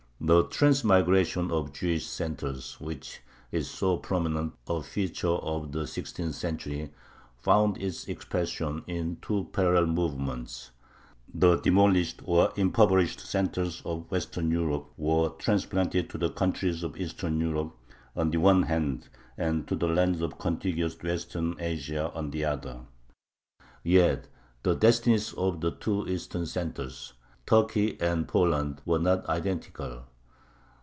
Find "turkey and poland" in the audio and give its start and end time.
27.47-28.83